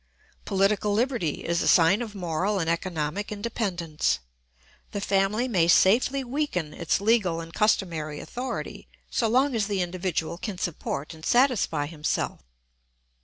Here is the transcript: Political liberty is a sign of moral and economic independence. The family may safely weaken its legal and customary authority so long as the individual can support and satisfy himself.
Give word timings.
Political 0.45 0.91
liberty 0.93 1.45
is 1.45 1.61
a 1.61 1.67
sign 1.67 2.01
of 2.01 2.15
moral 2.15 2.57
and 2.57 2.67
economic 2.67 3.31
independence. 3.31 4.17
The 4.93 4.99
family 4.99 5.47
may 5.47 5.67
safely 5.67 6.23
weaken 6.23 6.73
its 6.73 6.99
legal 7.01 7.39
and 7.39 7.53
customary 7.53 8.19
authority 8.19 8.87
so 9.11 9.27
long 9.27 9.53
as 9.53 9.67
the 9.67 9.83
individual 9.83 10.39
can 10.39 10.57
support 10.57 11.13
and 11.13 11.23
satisfy 11.23 11.85
himself. 11.85 12.39